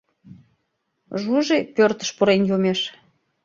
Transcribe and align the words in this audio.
Жужи 1.21 1.57
пӧртыш 1.75 2.09
пурен 2.17 2.41
йомеш. 2.49 2.79